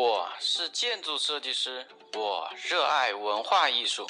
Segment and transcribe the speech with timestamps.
[0.00, 4.06] 我是建筑设计师，我热爱文化艺术。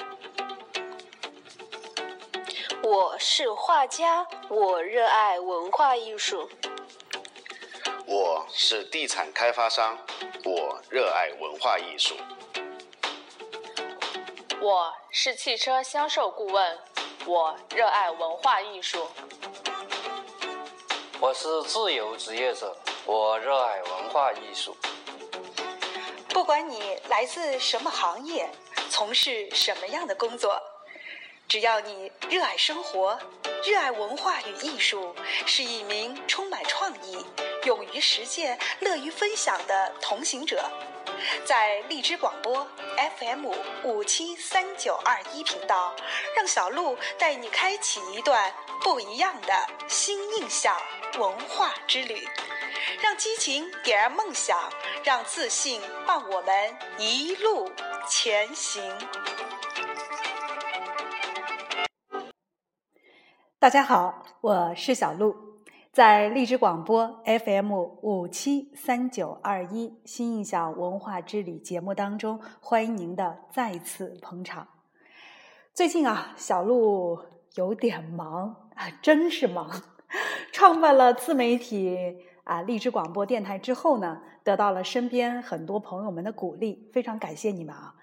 [2.82, 6.46] 我是画家，我热爱文化艺术。
[8.04, 9.96] 我是地产开发商，
[10.44, 12.14] 我热爱文化艺术。
[14.60, 16.78] 我是汽车销售顾问，
[17.24, 19.08] 我热爱文化艺术。
[21.18, 22.76] 我是自由职业者，
[23.06, 24.76] 我热爱文化艺术。
[26.38, 28.48] 不管你来自什么行业，
[28.88, 30.56] 从事什么样的工作，
[31.48, 33.18] 只要你热爱生活、
[33.66, 35.16] 热爱文化与艺术，
[35.46, 37.26] 是一名充满创意、
[37.64, 40.70] 勇于实践、乐于分享的同行者，
[41.44, 42.64] 在荔枝广播
[43.18, 43.46] FM
[43.82, 45.92] 五七三九二一频道，
[46.36, 50.80] 让小鹿带你开启一段不一样的新印象
[51.18, 52.28] 文化之旅。
[53.00, 54.56] 让激情点燃梦想，
[55.04, 56.52] 让自信伴我们
[56.98, 57.70] 一路
[58.08, 58.82] 前行。
[63.60, 65.36] 大家好，我是小鹿，
[65.92, 74.66] 在荔枝广播 FM 五七三九二一新印象文化之旅节目当中，欢迎您的再次捧场。
[75.72, 77.20] 最近啊，小鹿
[77.54, 79.82] 有点忙啊，真是忙，
[80.52, 82.24] 创办了自媒体。
[82.48, 87.94] 啊，荔枝广播电台之后呢，得到了身边很多朋友们的鼓励，非常感谢你们啊。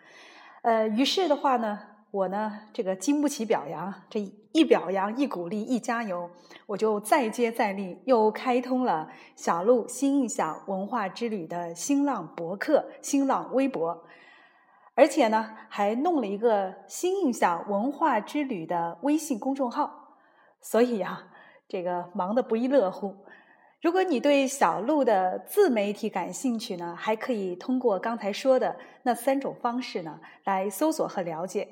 [0.62, 1.80] 呃，于是的话呢，
[2.12, 4.20] 我呢这个经不起表扬，这
[4.52, 6.30] 一表扬、一鼓励、一加油，
[6.68, 14.06] 我就再接再厉，又开通了小鹿新印象文化之旅的新浪博客、新浪微博，
[14.94, 20.20] 而且呢还弄了一个新印象文化之旅的微信公众号，
[20.62, 21.24] 所以呀，
[21.68, 23.26] 这个忙得不亦乐乎。
[23.86, 31.68] 如果你对小鹿的自媒体感兴趣呢，还可以通过刚才说的那三种方式呢来搜索和了解。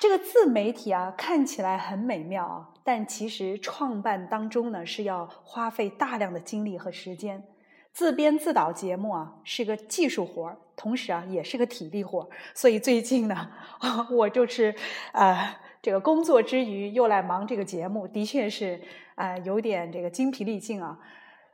[0.00, 7.44] 这个自媒体啊，看起来很美妙啊，但其实创办当中呢是要花费大量的精力和时间。
[7.92, 12.28] 自编自导节目啊是个技术活儿，同时啊也是个体力活儿。
[12.54, 13.50] 所以最近呢，
[14.10, 14.74] 我就是
[15.12, 18.80] 呃这个工作之余又来忙这个节目，的确是。
[19.14, 20.98] 啊，有点这个精疲力尽啊。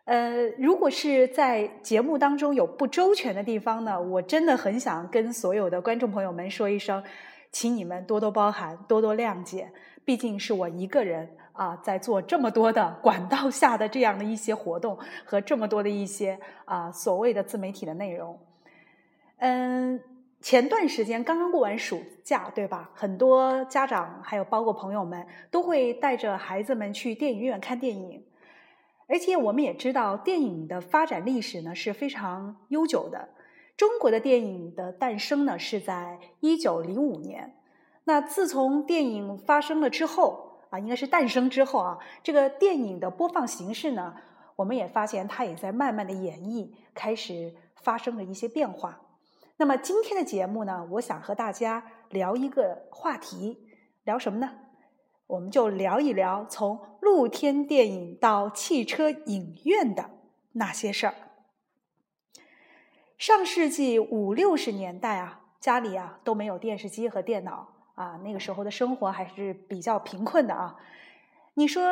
[0.06, 7.04] 呃，如果是在节目当中有不周全的地方呢，我真的很想跟所有的观众朋友们说一声，
[7.50, 9.70] 请你们多多包涵，多多谅解。
[10.02, 18.38] 毕竟是我一个人啊，在做这么多的管道下的这样的一些活动和这么多的一些啊所谓的自媒体的内容。
[19.40, 20.00] 嗯。
[20.42, 22.90] 前段时间刚刚过完暑假，对吧？
[22.94, 28.24] 很多家长还有包括朋友们都会带着孩子们去电影院看电影，
[29.06, 33.28] 而且我们也知道电影的发展历史呢是非常悠久的。
[33.76, 37.54] 中国的电影的诞生呢是在一九零五年，
[38.02, 44.16] 那自从电影发生了之后啊，应该是诞生之后啊，这个电影的播放形式呢，
[44.56, 49.01] 我们也发现它也在慢慢的演绎，开始发生了一些变化。
[49.62, 53.68] 那么今天的节目呢，我想和大家聊一个话题，
[54.02, 54.50] 聊什么呢？
[55.28, 60.10] 我们就聊一聊从露天电影到汽车影院的
[60.54, 61.14] 那些事儿。
[63.16, 70.76] 上世纪五六十年代啊，家里啊都没有电视机和电脑啊，那个时候的生活还是比较贫困的啊。
[71.54, 71.84] 你说，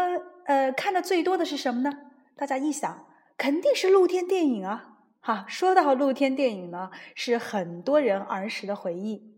[0.47, 1.97] 呃，看的最多的是什么呢？
[2.35, 3.07] 大家一想，
[3.39, 4.90] 肯定是露天电影啊。
[5.21, 9.37] 哈，说到露天电影呢，是很多人儿时的回忆。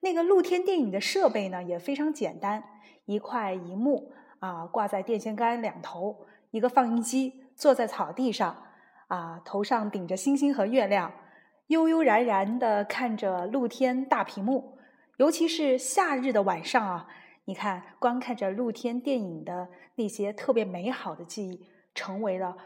[0.00, 2.62] 那个露天电影的设备呢，也非常简单，
[3.04, 8.64] 一块荧幕啊，挂在电线杆两头，一个放映机，坐在草地上，
[9.06, 11.12] 啊，头上顶着星星和月亮，
[11.68, 14.76] 悠悠然然的看着露天大屏幕。
[15.18, 17.06] 尤其是夏日的晚上啊，
[17.44, 22.56] 你看，观看着露天电影的那些特别美好的记忆，成为了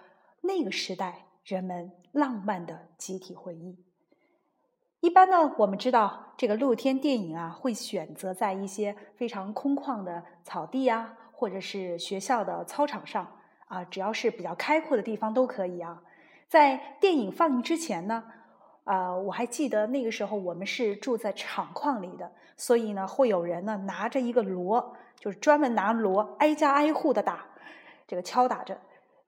[0.41, 1.25] 那个时代。
[1.47, 3.78] 人们浪漫的集体回忆。
[4.98, 13.25] 一般呢，我们知道这个露天电影啊，会选择在一些非常空旷的草地啊，或者是学校的操场上
[13.69, 16.03] 啊，只要是比较开阔的地方都可以啊。
[16.48, 18.25] 在电影放映之前呢，
[18.83, 27.47] 啊，我还记得那个时候我们是住在厂矿里的，所以呢，会有人呢拿着一个锣，就是专门拿锣挨家挨户的打，
[28.09, 28.77] 这个敲打着，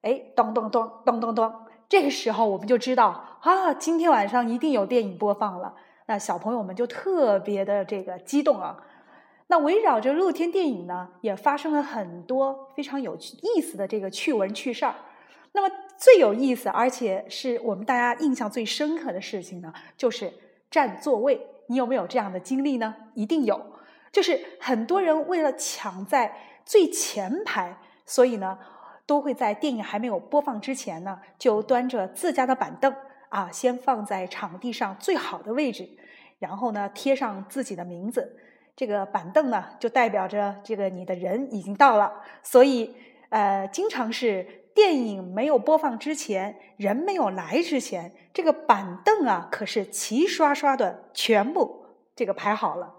[0.02, 1.54] 哎，咚咚咚咚咚咚。
[1.88, 5.74] 这个时候我们就知道啊，今天晚上一定有电影播放了。
[6.06, 8.76] 那小朋友们就特别的这个激动啊。
[9.46, 14.94] 那围绕着露天电影呢，也发生了很多非常有意思的这个趣闻趣事儿。
[15.52, 20.30] 那么最有意思，而且是我们大家印象最深刻的事情呢，就是
[20.70, 21.40] 占座位。
[21.68, 22.94] 你有没有这样的经历呢？
[23.14, 23.60] 一定有，
[24.12, 28.58] 就是很多人为了抢在最前排，所以呢，
[29.08, 32.94] 都会在电影还没有播放之前呢，就端着自家的板凳
[33.30, 35.88] 啊，先放在场地上最好的位置，
[36.38, 38.36] 然后呢，贴上自己的名字。
[38.76, 42.12] 这个板凳呢，就代表着这个你的人已经到了，
[42.42, 42.94] 所以
[43.30, 52.94] 呃，经常是电影没有播放之前，人没有来之前，这个板凳啊，可是齐刷刷的全部这个排好了。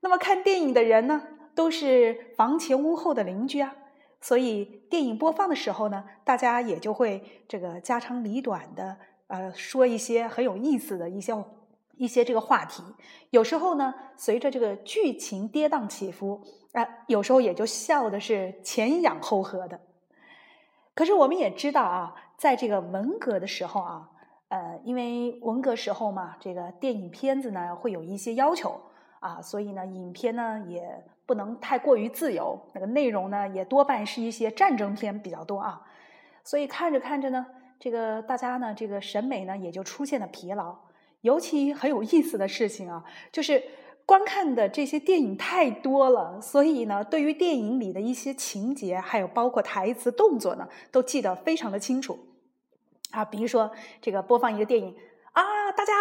[0.00, 1.22] 那么看电影的人呢，
[1.54, 3.76] 都是房前屋后的邻居啊，
[4.20, 8.96] 所以电影播放的时候呢，大家也就会这个家长里短的
[9.28, 11.34] 呃说一些很有意思的一些。
[11.96, 12.82] 一些这个话题，
[13.28, 16.40] 有时候呢，随着这个剧情跌宕起伏，
[16.72, 19.78] 啊，有时候也就笑的是前仰后合的。
[20.94, 24.08] 可是我们也知道啊，在这个文革的时候啊，
[24.48, 28.80] 呃，因为文革时候嘛，这个电影片子呢会有一些要求
[29.18, 35.80] 啊，所以呢，影片呢也不能太过于自由，那个内容呢也多半是一些战争片比较多啊，
[36.42, 37.46] 所以看着看着呢，
[37.78, 40.76] 这个大家呢这个审美呢也就出现了疲劳。
[41.20, 43.62] 尤其很有意思的事情啊，就是
[44.04, 52.18] 观看的这些电影太多了，所以呢，对于电影里的一些情节，还有包括台词、动作呢，都记得非常的清楚。
[53.12, 54.96] 啊，比如说这个播放一个电影，
[55.72, 55.92] 大家。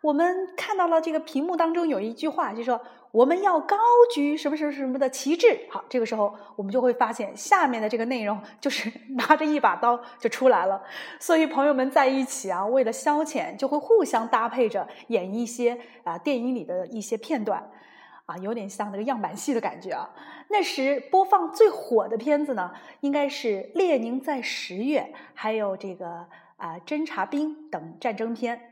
[0.00, 2.80] 我们看到了这个屏幕当中有一句话，就说
[3.10, 3.76] 我们要高
[4.14, 5.58] 举什么什么什么的旗帜。
[5.68, 8.88] 好，这个时候我们就会发现下面的这个内容就是
[9.18, 10.80] 拿着一把刀就出来了。
[11.18, 17.68] 所以朋友们在一起啊，为了消遣，就会互相搭配着演一些啊电影里的一些片段，
[18.26, 20.08] 啊，有点像那个样板戏的感觉啊。
[20.46, 22.70] 那时播放最火的片子呢，
[23.00, 25.00] 应该是《列宁在十月》，
[25.34, 26.24] 还有这个
[26.56, 28.67] 啊《侦察兵》等战争片。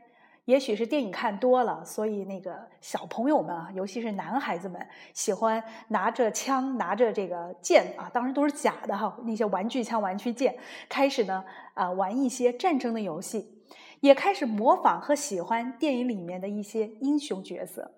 [0.47, 10.57] 也许是电影看多了，所以那个小朋友们啊，尤其是男孩子们，喜欢拿着枪、拿着这个剑啊，当然都是假的哈，那些玩具枪、玩具剑，
[10.87, 13.61] 开始呢啊玩一些战争的游戏，
[13.99, 17.91] 也开始模仿和喜欢电影里面的一些英雄角色。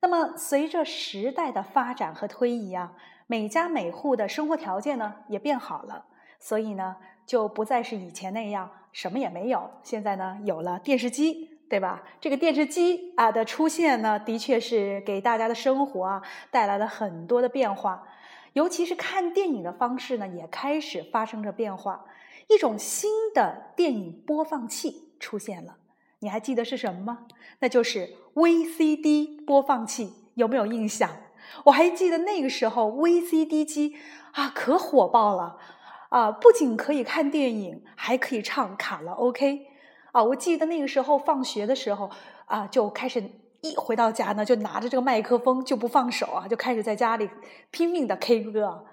[0.00, 2.92] 那么随着时代的发展和推移啊，
[3.28, 6.06] 每家每户的生活条件呢也变好了，
[6.40, 9.70] 所以呢就不再是以前那样什么也没有。
[9.84, 11.56] 现在呢有了电视机。
[11.68, 12.02] 对吧？
[12.20, 18.02] 这个电视机啊的出现呢，的确是给大家的生活啊带来了很多的变化，
[18.54, 22.04] 尤其是看电影的方式呢，也开始发生着变化。
[22.48, 25.76] 一种新的电影播放器出现了，
[26.20, 27.26] 你还记得是什么吗？
[27.58, 31.10] 那就是 VCD 播放器，有没有印象？
[31.64, 33.96] 我还记得那个时候 VCD 机
[34.32, 35.58] 啊可火爆了
[36.08, 39.66] 啊，不仅可以看电影，还可以唱卡拉 OK。
[40.12, 42.10] 啊，我记得那个时候放学的时候
[42.46, 43.22] 啊，就开始
[43.60, 47.28] 一回到家呢，就拿着这个麦克风就不放手啊，就开始在家里
[47.70, 48.86] 拼命的 K 歌。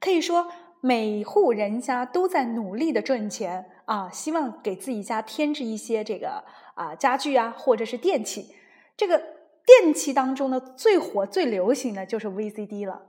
[0.00, 0.48] 可以说，
[0.80, 6.44] 每户人家都在努力的赚钱啊，希望给自己家添置一些这个
[6.74, 8.54] 啊家具啊，或者是电器。
[8.96, 9.20] 这个
[9.64, 13.02] 电器当中呢，最火最流行的就是 VCD 了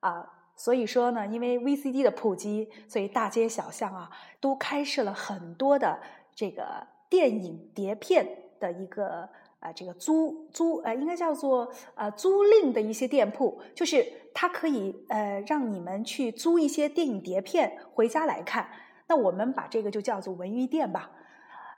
[0.00, 0.30] 啊。
[0.56, 4.10] 所以说呢，因为 VCD 的普及，所以大街小巷啊，
[4.40, 5.98] 都开设了很多的。
[6.34, 8.26] 这个电影碟片
[8.58, 9.28] 的一个
[9.60, 14.04] 啊，这个租租呃，应该叫做呃租赁的一些店铺，就是
[14.34, 18.68] 它可以呃让你们去租一些电影碟片回家来看。
[19.06, 21.10] 那我们把这个就叫做文娱店吧。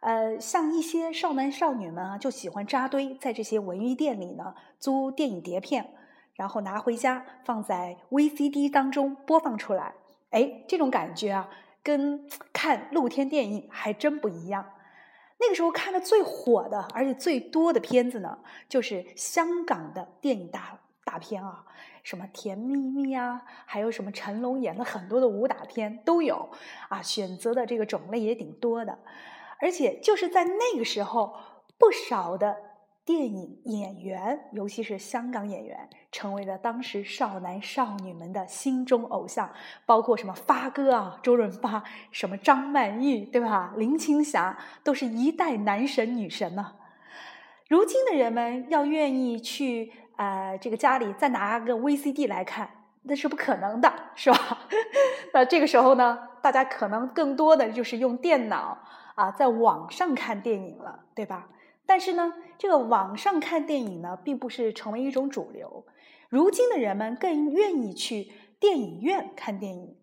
[0.01, 5.93] 呃，像一些少男少女们啊，就喜欢扎堆在这些文娱店里呢租电影碟片，
[6.35, 9.95] 然后拿回家放在 VCD 当中播放出来。
[10.31, 11.49] 哎，这种感觉啊。
[11.87, 14.73] 跟 看露天电影还真不一样。
[15.39, 21.65] 那个时候看的最火的，而且最多的片子呢，就是香港的电影大大片啊，
[22.03, 26.51] 什么《甜蜜蜜》啊，还有什么成龙演的很多的武打片都有
[26.89, 28.99] 啊，选择的这个种类也挺多的。
[29.61, 31.37] 而且就是在那个时候，
[31.79, 32.66] 不少的。
[33.07, 39.49] 电影演员，尤其是香港演员，成为了当时少男少女们的心中偶像，
[39.87, 43.73] 包括什么发哥啊、周润发，什么张曼玉，对吧？
[43.77, 46.73] 林青霞都是一代男神女神呢。
[47.69, 52.69] 如今的人们要愿意去呃这个家里再拿个 VCD 来看，
[53.03, 54.67] 那是不可能的，是吧？
[55.33, 58.77] 那这个时候呢，大家可能更多的就是用电脑
[59.15, 61.47] 啊，在网上看电影了，对吧？
[61.87, 65.85] 但是呢，这个网上看电影呢，并不是成为一种主流。
[66.29, 69.97] 如今的人们更愿意去电影院看电影，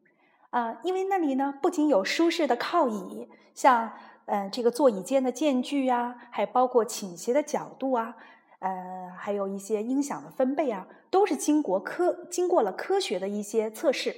[0.51, 3.91] 啊，因为那里呢不仅有舒适的靠椅，像
[4.25, 8.15] 呃这个座椅间的间距啊，还包括倾斜的角度啊，
[8.59, 14.15] 呃还有一些音响的分贝啊，都是经过科经过了科学的一些测试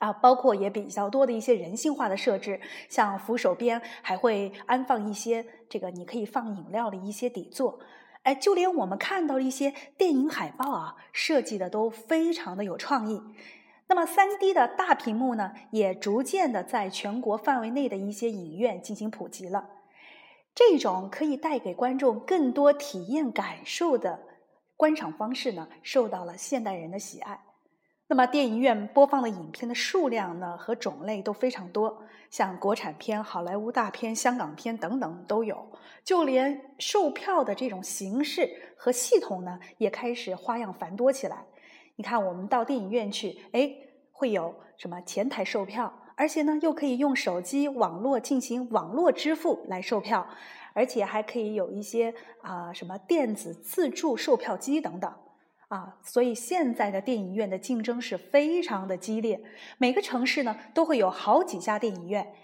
[0.00, 7.78] 啊，包括也比较多的一些人性化的设置，像扶手边还会安放一些这个你可以放饮料的一些底座。
[8.22, 13.22] 哎，就连我们看到的一些电影海报啊，设计的都非常的有创意。
[13.86, 19.68] 那么，三 D 的大屏幕呢，也逐渐的在全国范围内的一些影院进行普及了。
[20.54, 24.20] 这种可以带给观众更多体验感受的
[24.76, 27.40] 观赏方式呢，受到了现代人的喜爱。
[28.12, 31.96] 那么，电影院播放的影片的数量呢和种类都非常多，
[32.28, 35.64] 像国产片、好莱坞大片、香港片等等都有。
[36.02, 41.44] 就连售票的这种形式和系统呢，也开始花样繁多起来。
[41.94, 43.72] 你看，我们到电影院去，哎，
[44.10, 50.26] 会有什么前台售票，而且呢，又可以用手机网络进行网络支付来售票，
[50.72, 52.12] 而且还可以有一些
[52.42, 55.14] 啊什么电子自助售票机等等，
[55.70, 59.40] 啊，所以现在的电影院的竞争是非常的激烈，
[59.78, 62.34] 每个城市呢都会有好几家电影院。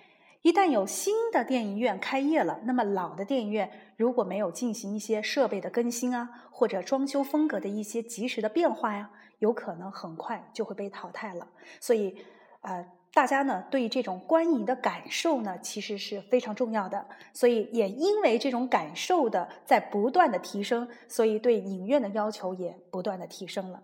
[0.42, 11.48] 一旦有新的电影院开业了，那么老的电影院如果没有进行一些设备的更新啊，或者装修风格的一些及时的变化呀，有可能很快就会被淘汰了。
[11.80, 12.16] 所以，
[12.60, 17.06] 呃，大家呢对这种观影的感受呢，其实是非常重要的。
[17.32, 23.82] 所以也因为这种感受的在不断的提升，所以对影院的要求也不断的提升了。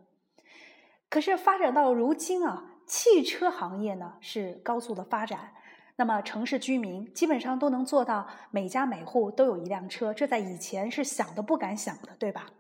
[1.09, 5.55] 可是发展到如今啊，汽车行业呢是高速的发展。
[5.97, 12.51] 那么，城市居民基本上都能做到每家每户都有一辆车，这在以前是想都不敢想的，对吧？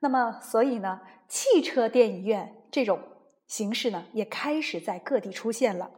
[0.00, 3.00] 那么，所以呢，汽车电影院这种
[3.46, 5.88] 形式呢，也开始在各地出现了。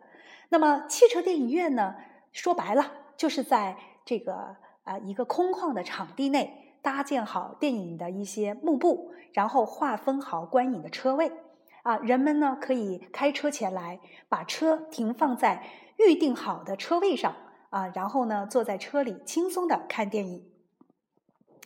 [0.52, 1.94] 那么，汽车电影院呢，
[2.30, 4.54] 说白了就是在这个
[4.84, 11.32] 啊一个空旷的场地内搭建好电影的一些幕布，然后划分好观影的车位
[11.84, 15.64] 啊，人们呢可以开车前来，把车停放在。
[15.98, 17.34] 预定好的车位上
[17.70, 20.44] 啊，然后呢，坐在车里轻松的看电影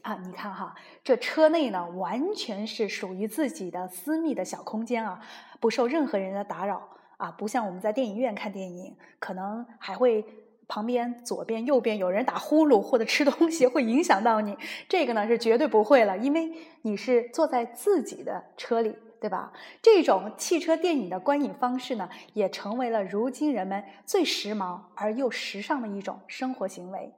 [0.02, 0.14] 啊。
[0.24, 5.20] 你看哈，这车内呢，完全是属于自己的私密的小空间啊，
[5.58, 7.30] 不受任何人的打扰啊。
[7.30, 10.24] 不像我们在电影院看电影，可能还会
[10.68, 14.56] 旁边左边、右边有人打呼噜或者吃东西，会影响到你。
[14.88, 18.94] 这个呢是绝对不会了，因为你是坐在自己的车里。
[19.18, 19.50] 对吧？
[19.80, 27.10] 这种汽车电影的观影方式呢，也成为了如今人们最时髦而又时尚的一种生活行为。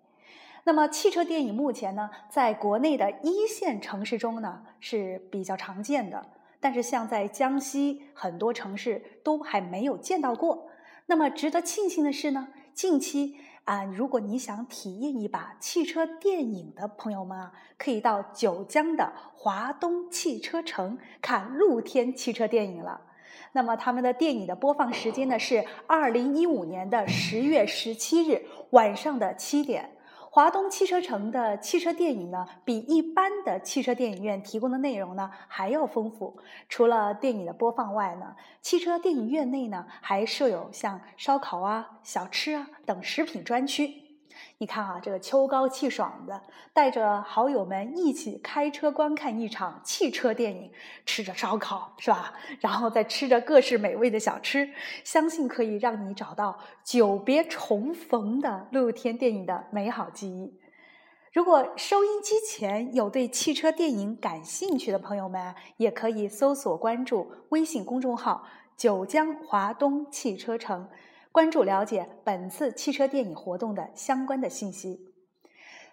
[0.62, 6.24] 那么，汽车电影目前呢，在国内的一线城市中呢是比较常见的，
[6.60, 10.68] 但是像在江西很多城市都还没有见到过。
[11.06, 13.36] 那么，值得庆幸的是呢，近期。
[13.64, 22.98] 啊，如果你想体验一把汽车电影的朋友们啊，可以到九江的华东汽车城看露天汽车电影了。
[23.52, 29.97] 那么他们的电影的播放时间呢是二零一五年的十月十七日晚上的七点。
[30.30, 36.38] 华东汽车城的汽车电影呢，比一般的汽车电影院提供的内容呢还要丰富。
[36.68, 44.07] 除了电影的播放外呢，汽车电影院内呢还设有像烧烤啊、小吃啊等食品专区。
[44.58, 46.42] 你看啊，这个秋高气爽的，
[46.72, 50.70] 带着好友们一起开车观看一场汽车电影，
[51.06, 52.34] 吃着烧烤是吧？
[52.60, 54.68] 然后再吃着各式美味的小吃，
[55.04, 60.52] 相信可以让你找到久别重逢的露天电影的美好记忆。
[61.30, 68.44] 如果收音机前有对汽车电影感兴趣的朋友们，也可以搜索关注微信公众号
[68.76, 70.88] “九江华东汽车城”。
[71.38, 75.14] 关注了解本次汽车电影活动的相关的信息。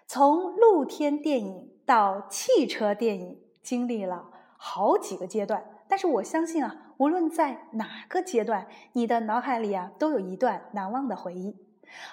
[0.04, 11.54] 从露天电影到汽车电影，经历了好几个阶段，但是我相信啊，无论在哪个阶段，你的脑海里啊，都有一段难忘的回忆。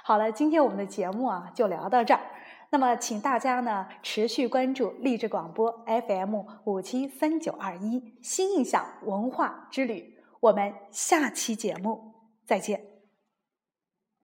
[0.03, 2.21] 好了，今天我们的节目啊，就聊到这儿。
[2.69, 6.35] 那么，请大家呢持续关注励志广播 FM
[6.65, 10.19] 五七三九二一新印象文化之旅。
[10.39, 12.13] 我们下期节目
[12.45, 12.92] 再见。